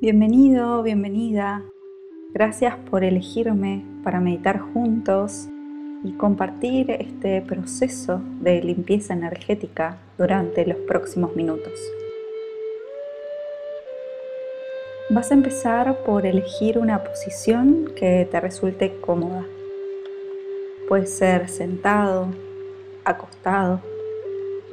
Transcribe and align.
Bienvenido, 0.00 0.82
bienvenida. 0.82 1.62
Gracias 2.32 2.76
por 2.90 3.04
elegirme 3.04 3.84
para 4.02 4.20
meditar 4.20 4.58
juntos 4.58 5.48
y 6.04 6.12
compartir 6.12 6.90
este 6.90 7.40
proceso 7.40 8.20
de 8.40 8.60
limpieza 8.62 9.14
energética 9.14 9.98
durante 10.18 10.66
los 10.66 10.76
próximos 10.78 11.34
minutos. 11.34 11.72
Vas 15.10 15.30
a 15.30 15.34
empezar 15.34 16.02
por 16.04 16.26
elegir 16.26 16.78
una 16.78 17.04
posición 17.04 17.92
que 17.96 18.28
te 18.30 18.40
resulte 18.40 18.96
cómoda. 19.00 19.46
Puede 20.88 21.06
ser 21.06 21.48
sentado, 21.48 22.28
acostado. 23.04 23.80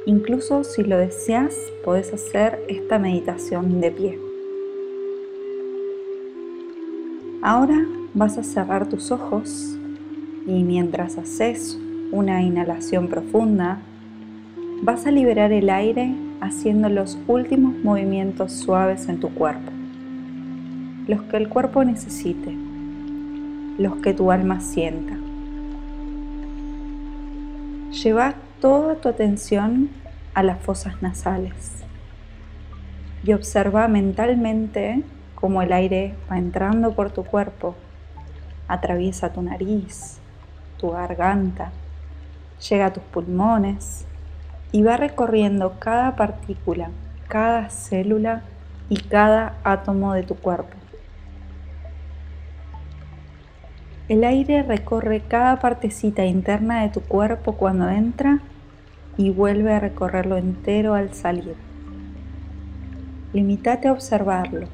Incluso 0.04 0.64
si 0.64 0.82
lo 0.82 0.98
deseas, 0.98 1.54
puedes 1.84 2.12
hacer 2.12 2.64
esta 2.68 2.98
meditación 2.98 3.80
de 3.80 3.90
pie. 3.90 4.31
Ahora 7.44 7.84
vas 8.14 8.38
a 8.38 8.44
cerrar 8.44 8.88
tus 8.88 9.10
ojos 9.10 9.76
y 10.46 10.62
mientras 10.62 11.18
haces 11.18 11.76
una 12.12 12.40
inhalación 12.40 13.08
profunda, 13.08 13.78
vas 14.82 15.08
a 15.08 15.10
liberar 15.10 15.50
el 15.50 15.68
aire 15.68 16.14
haciendo 16.40 16.88
los 16.88 17.18
últimos 17.26 17.74
movimientos 17.82 18.52
suaves 18.52 19.08
en 19.08 19.18
tu 19.18 19.34
cuerpo, 19.34 19.72
los 21.08 21.22
que 21.22 21.36
el 21.36 21.48
cuerpo 21.48 21.82
necesite, 21.82 22.56
los 23.76 23.96
que 23.96 24.14
tu 24.14 24.30
alma 24.30 24.60
sienta. 24.60 25.16
Lleva 27.90 28.36
toda 28.60 28.94
tu 28.94 29.08
atención 29.08 29.88
a 30.34 30.44
las 30.44 30.60
fosas 30.60 31.02
nasales 31.02 31.72
y 33.24 33.32
observa 33.32 33.88
mentalmente 33.88 35.02
cómo 35.42 35.60
el 35.60 35.72
aire 35.72 36.14
va 36.30 36.38
entrando 36.38 36.94
por 36.94 37.10
tu 37.10 37.24
cuerpo, 37.24 37.74
atraviesa 38.68 39.32
tu 39.32 39.42
nariz, 39.42 40.20
tu 40.78 40.90
garganta, 40.90 41.72
llega 42.70 42.86
a 42.86 42.92
tus 42.92 43.02
pulmones 43.02 44.06
y 44.70 44.84
va 44.84 44.96
recorriendo 44.96 45.80
cada 45.80 46.14
partícula, 46.14 46.90
cada 47.26 47.70
célula 47.70 48.42
y 48.88 48.98
cada 49.00 49.56
átomo 49.64 50.14
de 50.14 50.22
tu 50.22 50.36
cuerpo. 50.36 50.76
El 54.08 54.22
aire 54.22 54.62
recorre 54.62 55.22
cada 55.22 55.58
partecita 55.58 56.24
interna 56.24 56.82
de 56.82 56.90
tu 56.90 57.00
cuerpo 57.00 57.54
cuando 57.54 57.90
entra 57.90 58.38
y 59.16 59.30
vuelve 59.30 59.72
a 59.72 59.80
recorrerlo 59.80 60.36
entero 60.36 60.94
al 60.94 61.12
salir. 61.14 61.56
Limítate 63.32 63.88
a 63.88 63.92
observarlo, 63.92 64.68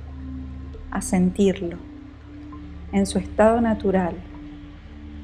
a 0.91 1.01
sentirlo, 1.01 1.77
en 2.93 3.07
su 3.07 3.19
estado 3.19 3.61
natural, 3.61 4.15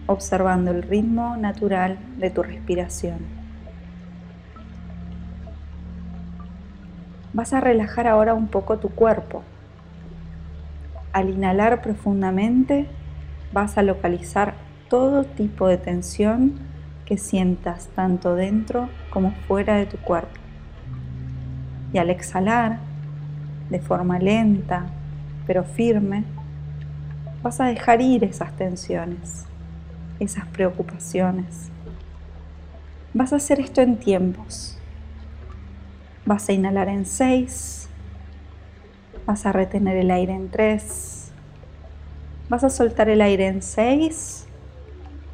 observando 0.06 0.70
el 0.70 0.82
ritmo 0.82 1.36
natural 1.36 1.98
de 2.18 2.30
tu 2.30 2.42
respiración. 2.42 3.18
Vas 7.32 7.52
a 7.52 7.60
relajar 7.60 8.06
ahora 8.06 8.34
un 8.34 8.48
poco 8.48 8.78
tu 8.78 8.90
cuerpo. 8.90 9.42
Al 11.12 11.30
inhalar 11.30 11.82
profundamente, 11.82 12.86
vas 13.52 13.78
a 13.78 13.82
localizar 13.82 14.54
todo 14.88 15.24
tipo 15.24 15.66
de 15.66 15.78
tensión 15.78 16.54
que 17.06 17.18
sientas 17.18 17.88
tanto 17.94 18.34
dentro 18.34 18.88
como 19.10 19.32
fuera 19.48 19.76
de 19.76 19.86
tu 19.86 19.96
cuerpo. 19.98 20.40
Y 21.92 21.98
al 21.98 22.10
exhalar, 22.10 22.78
de 23.70 23.80
forma 23.80 24.18
lenta 24.18 24.86
pero 25.46 25.64
firme, 25.64 26.24
vas 27.42 27.60
a 27.60 27.66
dejar 27.66 28.00
ir 28.00 28.24
esas 28.24 28.56
tensiones 28.56 29.46
esas 30.18 30.46
preocupaciones. 30.46 31.70
Vas 33.12 33.32
a 33.32 33.36
hacer 33.36 33.60
esto 33.60 33.80
en 33.80 33.96
tiempos. 33.96 34.78
Vas 36.26 36.48
a 36.48 36.52
inhalar 36.52 36.88
en 36.88 37.04
6, 37.04 37.88
vas 39.26 39.44
a 39.44 39.52
retener 39.52 39.96
el 39.98 40.10
aire 40.10 40.32
en 40.32 40.48
3, 40.48 41.30
vas 42.48 42.64
a 42.64 42.70
soltar 42.70 43.10
el 43.10 43.20
aire 43.20 43.46
en 43.46 43.60
6 43.60 44.46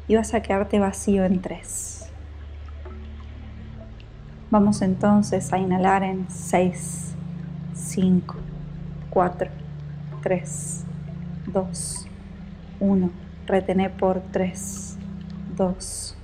y 0.09 0.15
vas 0.15 0.33
a 0.33 0.41
quedarte 0.41 0.79
vacío 0.79 1.23
en 1.23 1.41
3. 1.41 2.09
Vamos 4.49 4.81
entonces 4.81 5.53
a 5.53 5.59
inhalar 5.59 6.03
en 6.03 6.29
6, 6.29 7.13
5, 7.73 8.35
4, 9.11 9.49
3, 10.21 10.83
2, 11.53 12.07
1 12.79 13.21
Retené 13.51 13.89
por 13.89 14.21
3, 14.31 14.97
2, 15.57 16.15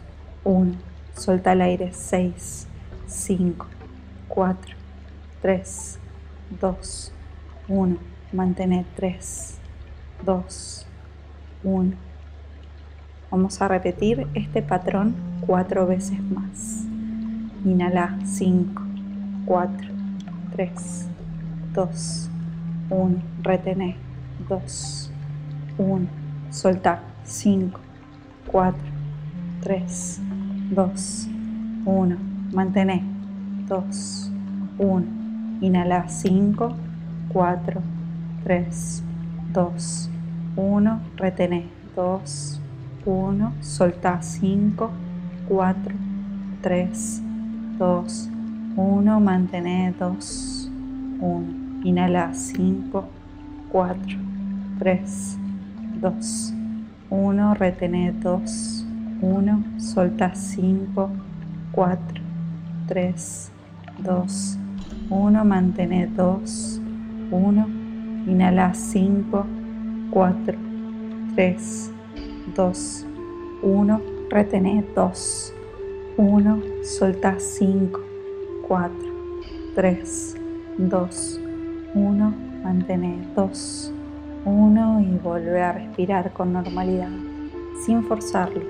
1. 0.46 0.74
Solta 1.14 1.52
el 1.52 1.62
aire. 1.62 1.92
6, 1.92 2.68
5, 3.08 3.66
4, 4.28 4.76
3, 5.42 6.00
2, 6.62 7.12
1. 7.68 7.98
Mantener 8.32 8.86
3, 8.96 9.58
2, 10.26 10.88
1. 11.64 11.96
Vamos 13.30 13.62
a 13.62 13.68
repetir 13.68 14.26
este 14.34 14.62
patrón 14.62 15.16
cuatro 15.42 15.86
veces 15.86 16.22
más. 16.22 16.86
Inhala 17.66 18.18
5, 18.26 18.82
4, 19.46 19.88
3, 20.56 21.08
2, 21.74 22.30
1. 22.32 22.37
Retener 23.44 23.96
2, 24.48 25.12
1 25.78 26.08
Soltar. 26.50 27.00
5, 27.26 27.72
4, 28.52 28.74
3, 29.62 30.20
2, 30.72 31.30
1. 31.86 32.18
Mantener. 32.54 33.02
2, 33.68 34.32
1. 34.78 35.60
Inhala 35.62 36.08
5, 36.08 36.76
4, 37.34 37.82
3, 38.44 39.04
2, 39.54 40.10
1. 40.56 41.02
Retener. 41.18 41.64
2, 41.96 42.60
1. 43.06 43.54
Soltar. 43.62 44.24
5, 44.24 44.90
4, 45.50 45.76
3, 46.62 47.22
2, 47.78 48.30
1. 48.76 49.20
Mantener. 49.20 49.94
2, 50.00 50.70
1. 51.20 51.67
Inhala 51.84 52.34
5, 52.34 53.04
4, 53.72 53.96
3, 54.80 55.38
2, 56.02 56.54
1, 57.10 57.54
retener 57.54 58.14
2, 58.14 58.86
1, 59.22 59.80
solta 59.80 60.34
5, 60.34 61.10
4, 61.72 61.98
3, 62.88 63.52
2, 64.00 64.58
1, 65.10 65.44
mantener 65.46 66.08
2, 66.10 66.82
1, 67.32 67.66
inhala 68.28 68.74
5, 68.74 69.46
4, 70.12 70.56
3, 71.36 71.92
2, 72.56 73.06
1, 73.62 74.02
retener 74.30 74.84
2, 74.96 75.54
1, 76.18 76.62
solta 76.84 77.40
5, 77.40 78.00
4, 78.68 78.92
3, 79.76 80.36
2, 80.78 81.40
1, 81.40 81.47
mantener 82.64 83.34
2, 83.36 83.94
uno 84.46 85.02
y 85.02 85.18
vuelve 85.18 85.62
a 85.62 85.72
respirar 85.72 86.32
con 86.32 86.54
normalidad, 86.54 87.10
sin 87.86 88.04
forzarlo. 88.04 88.62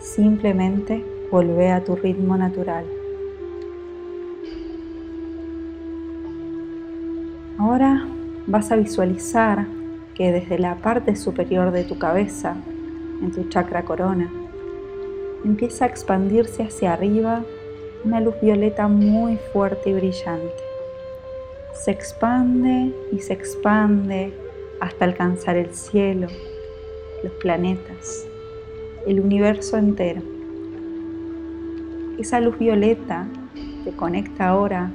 Simplemente 0.00 1.04
vuelve 1.30 1.70
a 1.70 1.84
tu 1.84 1.96
ritmo 1.96 2.36
natural. 2.36 2.84
Ahora 7.58 8.06
vas 8.46 8.72
a 8.72 8.76
visualizar 8.76 9.66
que 10.14 10.32
desde 10.32 10.58
la 10.58 10.76
parte 10.76 11.14
superior 11.14 11.70
de 11.70 11.84
tu 11.84 11.98
cabeza, 11.98 12.56
en 13.22 13.30
tu 13.30 13.44
chakra 13.48 13.84
corona, 13.84 14.30
empieza 15.44 15.84
a 15.84 15.88
expandirse 15.88 16.62
hacia 16.64 16.94
arriba 16.94 17.42
una 18.04 18.20
luz 18.20 18.34
violeta 18.40 18.88
muy 18.88 19.36
fuerte 19.52 19.90
y 19.90 19.92
brillante. 19.94 20.69
Se 21.84 21.92
expande 21.92 22.94
y 23.10 23.20
se 23.20 23.32
expande 23.32 24.34
hasta 24.80 25.06
alcanzar 25.06 25.56
el 25.56 25.72
cielo, 25.72 26.26
los 27.24 27.32
planetas, 27.40 28.26
el 29.06 29.18
universo 29.18 29.78
entero. 29.78 30.20
Esa 32.18 32.38
luz 32.40 32.58
violeta 32.58 33.26
te 33.84 33.92
conecta 33.92 34.48
ahora 34.48 34.90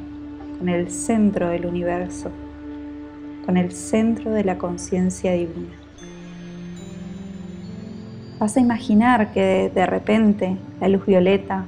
con 0.59 0.69
el 0.69 0.91
centro 0.91 1.49
del 1.49 1.65
universo, 1.65 2.29
con 3.47 3.57
el 3.57 3.71
centro 3.71 4.29
de 4.29 4.43
la 4.43 4.59
conciencia 4.59 5.31
divina. 5.31 5.73
Vas 8.38 8.57
a 8.57 8.59
imaginar 8.59 9.33
que 9.33 9.71
de 9.73 9.88
repente 9.88 10.55
la 10.79 10.88
luz 10.88 11.03
violeta 11.07 11.65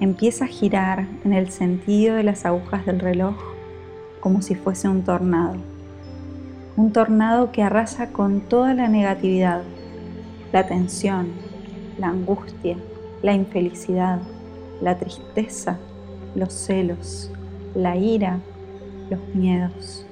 empieza 0.00 0.46
a 0.46 0.48
girar 0.48 1.06
en 1.22 1.34
el 1.34 1.50
sentido 1.50 2.14
de 2.16 2.22
las 2.22 2.46
agujas 2.46 2.86
del 2.86 2.98
reloj 2.98 3.51
como 4.22 4.40
si 4.40 4.54
fuese 4.54 4.88
un 4.88 5.02
tornado 5.02 5.56
Un 6.76 6.92
tornado 6.92 7.50
que 7.50 7.62
arrasa 7.62 8.12
con 8.12 8.40
toda 8.40 8.72
la 8.72 8.88
negatividad, 8.88 9.62
la 10.52 10.66
tensión, 10.66 11.32
la 11.98 12.08
angustia, 12.08 12.76
la 13.20 13.34
infelicidad, 13.34 14.20
la 14.80 14.96
tristeza, 14.96 15.76
los 16.34 16.54
celos, 16.54 17.30
la 17.74 17.96
ira, 17.96 18.38
los 19.10 19.20
miedos. 19.34 20.06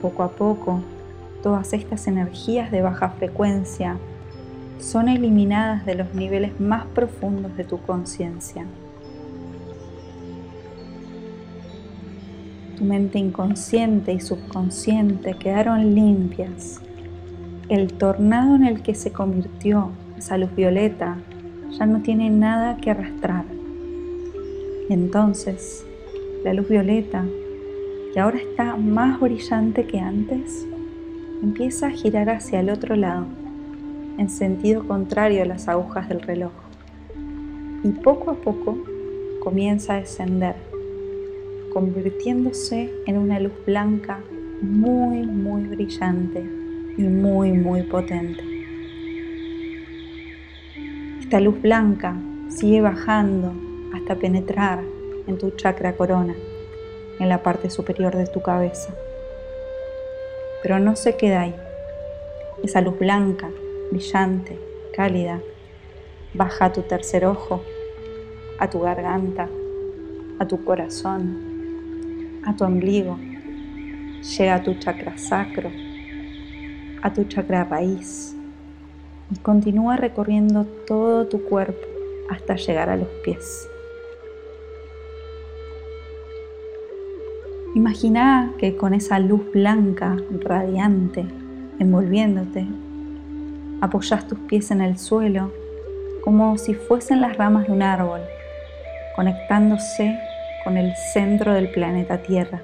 Poco 0.00 0.22
a 0.22 0.28
poco, 0.28 0.80
todas 1.42 1.72
estas 1.72 2.06
energías 2.06 2.70
de 2.70 2.82
baja 2.82 3.08
frecuencia 3.08 3.96
son 4.84 5.08
eliminadas 5.08 5.86
de 5.86 5.94
los 5.94 6.14
niveles 6.14 6.60
más 6.60 6.84
profundos 6.86 7.56
de 7.56 7.64
tu 7.64 7.78
conciencia. 7.78 8.66
Tu 12.76 12.84
mente 12.84 13.18
inconsciente 13.18 14.12
y 14.12 14.20
subconsciente 14.20 15.34
quedaron 15.34 15.94
limpias. 15.94 16.82
El 17.70 17.94
tornado 17.94 18.56
en 18.56 18.64
el 18.66 18.82
que 18.82 18.94
se 18.94 19.10
convirtió 19.10 19.90
esa 20.18 20.36
luz 20.36 20.54
violeta 20.54 21.16
ya 21.70 21.86
no 21.86 22.02
tiene 22.02 22.28
nada 22.28 22.76
que 22.76 22.90
arrastrar. 22.90 23.46
Y 24.90 24.92
entonces, 24.92 25.86
la 26.44 26.52
luz 26.52 26.68
violeta, 26.68 27.24
que 28.12 28.20
ahora 28.20 28.36
está 28.36 28.76
más 28.76 29.18
brillante 29.18 29.86
que 29.86 29.98
antes, 29.98 30.66
empieza 31.42 31.86
a 31.86 31.90
girar 31.90 32.28
hacia 32.28 32.60
el 32.60 32.68
otro 32.68 32.96
lado, 32.96 33.26
en 34.18 34.30
sentido 34.30 34.86
contrario 34.86 35.42
a 35.42 35.46
las 35.46 35.68
agujas 35.68 36.08
del 36.08 36.20
reloj. 36.20 36.52
Y 37.82 37.88
poco 37.88 38.30
a 38.30 38.34
poco 38.34 38.78
comienza 39.42 39.94
a 39.94 40.00
descender 40.00 40.54
convirtiéndose 41.74 42.90
en 43.06 43.18
una 43.18 43.40
luz 43.40 43.52
blanca 43.66 44.20
muy, 44.62 45.26
muy 45.26 45.64
brillante 45.64 46.40
y 46.96 47.02
muy, 47.02 47.52
muy 47.52 47.82
potente. 47.82 48.42
Esta 51.20 51.40
luz 51.40 51.60
blanca 51.60 52.16
sigue 52.48 52.80
bajando 52.80 53.52
hasta 53.92 54.14
penetrar 54.14 54.82
en 55.26 55.36
tu 55.36 55.50
chakra 55.50 55.96
corona, 55.96 56.34
en 57.18 57.28
la 57.28 57.42
parte 57.42 57.70
superior 57.70 58.14
de 58.16 58.28
tu 58.28 58.40
cabeza. 58.40 58.94
Pero 60.62 60.78
no 60.78 60.94
se 60.94 61.16
queda 61.16 61.42
ahí. 61.42 61.54
Esa 62.62 62.80
luz 62.80 62.98
blanca, 62.98 63.50
brillante, 63.94 64.58
cálida, 64.92 65.40
baja 66.34 66.64
a 66.64 66.72
tu 66.72 66.82
tercer 66.82 67.24
ojo, 67.24 67.62
a 68.58 68.68
tu 68.68 68.80
garganta, 68.80 69.48
a 70.40 70.48
tu 70.48 70.64
corazón, 70.64 72.40
a 72.44 72.56
tu 72.56 72.64
ombligo, 72.64 73.16
llega 74.36 74.56
a 74.56 74.62
tu 74.64 74.74
chakra 74.74 75.16
sacro, 75.16 75.70
a 77.02 77.12
tu 77.12 77.22
chakra 77.24 77.62
raíz. 77.62 78.34
Y 79.30 79.38
continúa 79.38 79.96
recorriendo 79.96 80.64
todo 80.86 81.28
tu 81.28 81.44
cuerpo 81.44 81.86
hasta 82.30 82.56
llegar 82.56 82.90
a 82.90 82.96
los 82.96 83.08
pies. 83.22 83.68
Imagina 87.76 88.52
que 88.58 88.76
con 88.76 88.92
esa 88.92 89.20
luz 89.20 89.52
blanca, 89.52 90.16
radiante, 90.40 91.24
envolviéndote, 91.78 92.66
apoyas 93.84 94.26
tus 94.26 94.38
pies 94.40 94.70
en 94.70 94.80
el 94.80 94.98
suelo 94.98 95.52
como 96.22 96.56
si 96.56 96.74
fuesen 96.74 97.20
las 97.20 97.36
ramas 97.36 97.66
de 97.66 97.72
un 97.72 97.82
árbol, 97.82 98.22
conectándose 99.14 100.18
con 100.64 100.78
el 100.78 100.94
centro 101.12 101.52
del 101.52 101.70
planeta 101.70 102.22
Tierra. 102.22 102.62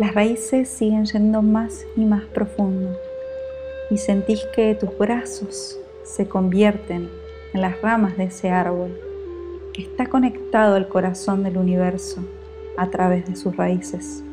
Las 0.00 0.12
raíces 0.12 0.68
siguen 0.68 1.04
yendo 1.04 1.40
más 1.40 1.86
y 1.96 2.04
más 2.04 2.24
profundo 2.24 2.98
y 3.90 3.98
sentís 3.98 4.44
que 4.56 4.74
tus 4.74 4.98
brazos 4.98 5.78
se 6.02 6.26
convierten 6.26 7.08
en 7.52 7.60
las 7.60 7.80
ramas 7.80 8.16
de 8.16 8.24
ese 8.24 8.50
árbol 8.50 8.98
que 9.72 9.82
está 9.82 10.06
conectado 10.06 10.74
al 10.74 10.88
corazón 10.88 11.44
del 11.44 11.58
universo 11.58 12.24
a 12.76 12.90
través 12.90 13.24
de 13.26 13.36
sus 13.36 13.56
raíces. 13.56 14.23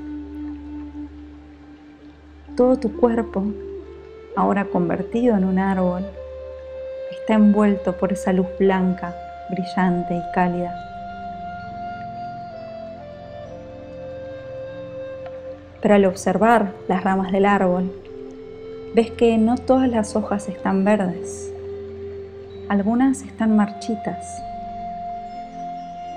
Todo 2.58 2.76
tu 2.76 2.92
cuerpo, 2.98 3.46
ahora 4.36 4.66
convertido 4.66 5.38
en 5.38 5.46
un 5.46 5.58
árbol, 5.58 6.06
está 7.12 7.36
envuelto 7.36 7.96
por 7.98 8.12
esa 8.12 8.34
luz 8.34 8.48
blanca, 8.60 9.16
brillante 9.50 10.16
y 10.16 10.34
cálida. 10.34 10.76
Pero 15.82 15.96
al 15.96 16.06
observar 16.06 16.74
las 16.90 17.04
ramas 17.06 17.32
del 17.32 17.46
árbol, 17.46 17.90
ves 18.96 19.12
que 19.12 19.38
no 19.38 19.58
todas 19.58 19.88
las 19.88 20.18
hojas 20.18 20.50
están 20.50 20.84
verdes. 20.84 21.54
Algunas 22.68 23.22
están 23.22 23.56
marchitas. 23.56 24.44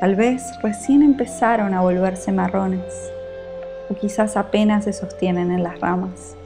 Tal 0.00 0.16
vez 0.16 0.42
recién 0.62 1.02
empezaron 1.02 1.74
a 1.74 1.80
volverse 1.80 2.32
marrones 2.32 2.82
quizás 3.94 4.36
apenas 4.36 4.84
se 4.84 4.92
sostienen 4.92 5.50
en 5.50 5.62
las 5.62 5.80
ramas. 5.80 6.36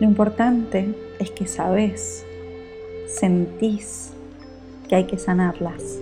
Lo 0.00 0.06
importante 0.06 0.94
es 1.18 1.30
que 1.30 1.46
sabes 1.46 2.24
sentís 3.06 4.12
que 4.88 4.96
hay 4.96 5.04
que 5.04 5.18
sanarlas. 5.18 5.98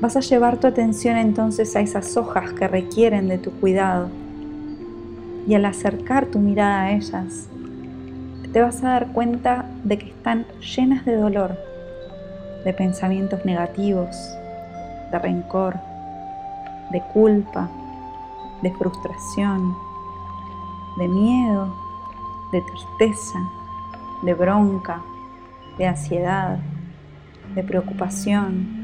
Vas 0.00 0.16
a 0.16 0.20
llevar 0.20 0.58
tu 0.58 0.66
atención 0.66 1.16
entonces 1.16 1.76
a 1.76 1.80
esas 1.80 2.16
hojas 2.16 2.52
que 2.52 2.66
requieren 2.66 3.28
de 3.28 3.38
tu 3.38 3.52
cuidado 3.52 4.08
y 5.46 5.54
al 5.54 5.64
acercar 5.64 6.26
tu 6.26 6.38
mirada 6.38 6.82
a 6.82 6.92
ellas, 6.92 7.48
te 8.52 8.60
vas 8.60 8.82
a 8.82 8.88
dar 8.88 9.12
cuenta 9.12 9.66
de 9.84 9.98
que 9.98 10.08
están 10.08 10.44
llenas 10.76 11.04
de 11.04 11.16
dolor, 11.16 11.56
de 12.64 12.72
pensamientos 12.72 13.44
negativos, 13.44 14.16
de 15.10 15.18
rencor, 15.18 15.76
de 16.92 17.02
culpa, 17.12 17.68
de 18.62 18.70
frustración, 18.72 19.74
de 20.98 21.08
miedo, 21.08 21.74
de 22.52 22.60
tristeza, 22.62 23.38
de 24.22 24.34
bronca, 24.34 25.02
de 25.78 25.86
ansiedad, 25.86 26.58
de 27.54 27.62
preocupación. 27.62 28.82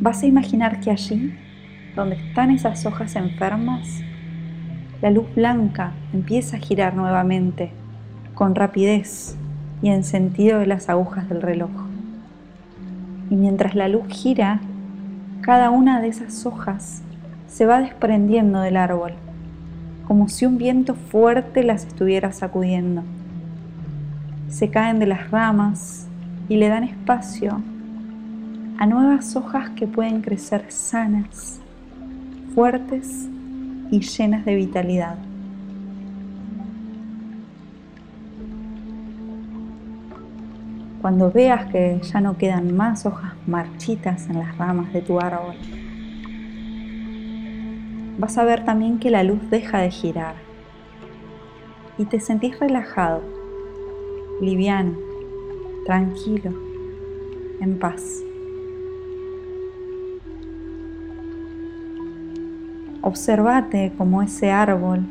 Vas 0.00 0.22
a 0.22 0.26
imaginar 0.26 0.80
que 0.80 0.90
allí, 0.90 1.34
donde 1.94 2.16
están 2.16 2.50
esas 2.50 2.84
hojas 2.86 3.16
enfermas, 3.16 4.02
la 5.00 5.10
luz 5.10 5.26
blanca 5.34 5.92
empieza 6.12 6.56
a 6.56 6.60
girar 6.60 6.94
nuevamente, 6.94 7.72
con 8.34 8.54
rapidez 8.54 9.36
y 9.82 9.88
en 9.88 10.04
sentido 10.04 10.58
de 10.58 10.66
las 10.66 10.88
agujas 10.88 11.28
del 11.28 11.42
reloj. 11.42 11.70
Y 13.30 13.36
mientras 13.36 13.74
la 13.74 13.88
luz 13.88 14.06
gira, 14.08 14.60
cada 15.46 15.70
una 15.70 16.02
de 16.02 16.08
esas 16.08 16.44
hojas 16.44 17.00
se 17.48 17.64
va 17.64 17.80
desprendiendo 17.80 18.60
del 18.60 18.76
árbol, 18.76 19.12
como 20.06 20.28
si 20.28 20.44
un 20.44 20.58
viento 20.58 20.94
fuerte 20.94 21.62
las 21.62 21.86
estuviera 21.86 22.32
sacudiendo 22.32 23.02
se 24.48 24.70
caen 24.70 24.98
de 24.98 25.06
las 25.06 25.30
ramas 25.30 26.06
y 26.48 26.56
le 26.56 26.68
dan 26.68 26.84
espacio 26.84 27.60
a 28.78 28.86
nuevas 28.86 29.36
hojas 29.36 29.70
que 29.70 29.86
pueden 29.86 30.22
crecer 30.22 30.66
sanas, 30.68 31.60
fuertes 32.54 33.28
y 33.90 34.00
llenas 34.00 34.44
de 34.44 34.54
vitalidad. 34.54 35.16
Cuando 41.06 41.30
veas 41.30 41.66
que 41.66 42.00
ya 42.02 42.20
no 42.20 42.36
quedan 42.36 42.76
más 42.76 43.06
hojas 43.06 43.34
marchitas 43.46 44.28
en 44.28 44.40
las 44.40 44.58
ramas 44.58 44.92
de 44.92 45.02
tu 45.02 45.20
árbol, 45.20 45.54
vas 48.18 48.36
a 48.36 48.42
ver 48.42 48.64
también 48.64 48.98
que 48.98 49.12
la 49.12 49.22
luz 49.22 49.38
deja 49.48 49.78
de 49.78 49.92
girar 49.92 50.34
y 51.96 52.06
te 52.06 52.18
sentís 52.18 52.58
relajado 52.58 53.22
liviano, 54.40 54.98
tranquilo, 55.84 56.50
en 57.60 57.78
paz. 57.78 58.02
Observate 63.00 63.92
como 63.96 64.22
ese 64.22 64.50
árbol 64.50 65.06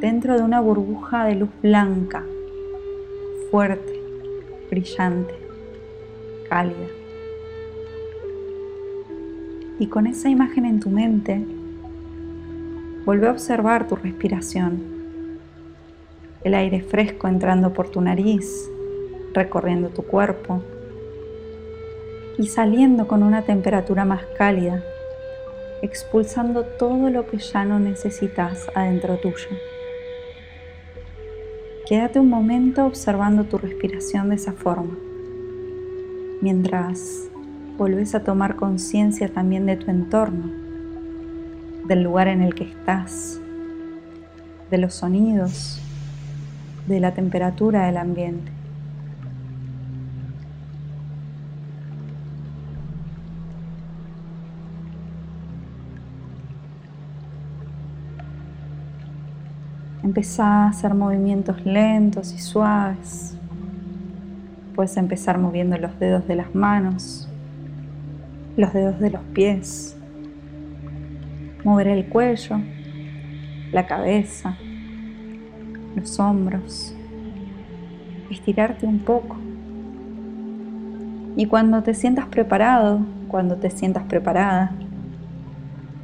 dentro 0.00 0.38
de 0.38 0.42
una 0.42 0.62
burbuja 0.62 1.26
de 1.26 1.34
luz 1.34 1.50
blanca, 1.60 2.24
fuerte, 3.50 3.93
brillante, 4.74 5.34
cálida. 6.48 6.88
Y 9.78 9.86
con 9.86 10.08
esa 10.08 10.28
imagen 10.28 10.64
en 10.64 10.80
tu 10.80 10.90
mente, 10.90 11.40
vuelve 13.04 13.28
a 13.28 13.30
observar 13.30 13.86
tu 13.86 13.94
respiración 13.94 14.94
el 16.42 16.54
aire 16.54 16.82
fresco 16.82 17.26
entrando 17.26 17.72
por 17.72 17.88
tu 17.88 18.00
nariz, 18.02 18.68
recorriendo 19.32 19.88
tu 19.88 20.02
cuerpo 20.02 20.60
y 22.36 22.48
saliendo 22.48 23.06
con 23.06 23.22
una 23.22 23.42
temperatura 23.42 24.04
más 24.04 24.22
cálida, 24.36 24.82
expulsando 25.82 26.64
todo 26.64 27.08
lo 27.08 27.26
que 27.26 27.38
ya 27.38 27.64
no 27.64 27.78
necesitas 27.78 28.70
adentro 28.74 29.16
tuyo. 29.16 29.48
Quédate 31.86 32.18
un 32.18 32.30
momento 32.30 32.86
observando 32.86 33.44
tu 33.44 33.58
respiración 33.58 34.30
de 34.30 34.36
esa 34.36 34.52
forma, 34.52 34.96
mientras 36.40 37.28
volves 37.76 38.14
a 38.14 38.24
tomar 38.24 38.56
conciencia 38.56 39.28
también 39.28 39.66
de 39.66 39.76
tu 39.76 39.90
entorno, 39.90 40.50
del 41.86 42.02
lugar 42.02 42.28
en 42.28 42.40
el 42.40 42.54
que 42.54 42.64
estás, 42.64 43.38
de 44.70 44.78
los 44.78 44.94
sonidos, 44.94 45.78
de 46.88 47.00
la 47.00 47.12
temperatura 47.12 47.84
del 47.84 47.98
ambiente. 47.98 48.53
Empezá 60.04 60.64
a 60.64 60.68
hacer 60.68 60.92
movimientos 60.92 61.64
lentos 61.64 62.34
y 62.34 62.38
suaves. 62.38 63.38
Puedes 64.74 64.98
empezar 64.98 65.38
moviendo 65.38 65.78
los 65.78 65.98
dedos 65.98 66.28
de 66.28 66.36
las 66.36 66.54
manos, 66.54 67.26
los 68.54 68.74
dedos 68.74 69.00
de 69.00 69.08
los 69.08 69.22
pies, 69.32 69.96
mover 71.64 71.88
el 71.88 72.04
cuello, 72.04 72.60
la 73.72 73.86
cabeza, 73.86 74.58
los 75.96 76.20
hombros, 76.20 76.94
estirarte 78.30 78.84
un 78.84 78.98
poco. 78.98 79.38
Y 81.34 81.46
cuando 81.46 81.82
te 81.82 81.94
sientas 81.94 82.26
preparado, 82.26 83.00
cuando 83.28 83.56
te 83.56 83.70
sientas 83.70 84.04
preparada, 84.04 84.72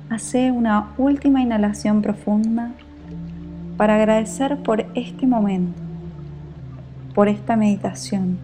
hace 0.09 0.51
una 0.51 0.95
última 0.97 1.43
inhalación 1.43 2.01
profunda 2.01 2.73
para 3.81 3.95
agradecer 3.95 4.59
por 4.59 4.85
este 4.95 5.27
momento, 5.27 5.81
por 7.15 7.29
esta 7.29 7.57
meditación, 7.57 8.39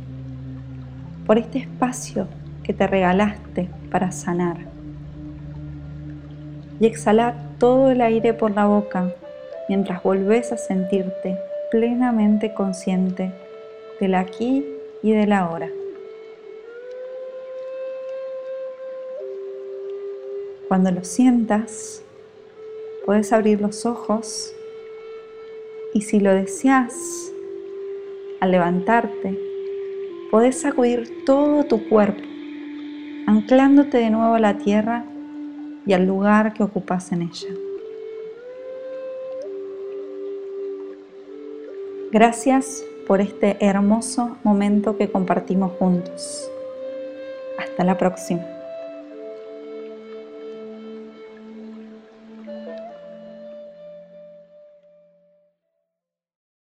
por 1.27 1.37
este 1.37 1.59
espacio 1.59 2.27
que 2.63 2.73
te 2.73 2.87
regalaste 2.87 3.69
para 3.91 4.13
sanar. 4.13 4.57
Y 6.81 6.87
exhalar 6.87 7.35
todo 7.59 7.91
el 7.91 8.01
aire 8.01 8.33
por 8.33 8.53
la 8.53 8.65
boca 8.65 9.13
mientras 9.69 10.03
volvés 10.03 10.53
a 10.53 10.57
sentirte 10.57 11.39
plenamente 11.71 12.55
consciente 12.55 13.31
del 14.01 14.15
aquí 14.15 14.65
y 15.03 15.13
del 15.13 15.33
ahora. 15.33 15.69
Cuando 20.69 20.91
lo 20.93 21.05
sientas, 21.05 22.01
puedes 23.05 23.35
abrir 23.35 23.61
los 23.61 23.85
ojos 23.85 24.56
y 25.97 26.03
si 26.03 26.21
lo 26.21 26.35
deseas, 26.35 27.33
al 28.41 28.51
levantarte, 28.51 29.41
podés 30.31 30.61
sacudir 30.61 31.25
todo 31.25 31.65
tu 31.65 31.89
cuerpo, 31.89 32.21
anclándote 33.27 33.97
de 33.97 34.11
nuevo 34.11 34.35
a 34.35 34.39
la 34.39 34.59
tierra 34.59 35.07
y 35.87 35.95
al 35.95 36.07
lugar 36.07 36.53
que 36.53 36.65
ocupas 36.65 37.13
en 37.13 37.23
ella. 37.23 37.49
Gracias 42.13 42.85
por 43.07 43.23
este 43.23 43.57
hermoso 43.65 44.37
momento 44.45 44.99
que 44.99 45.11
compartimos 45.11 45.73
juntos. 45.79 46.47
Hasta 47.59 47.85
la 47.85 47.97
próxima. 47.97 48.56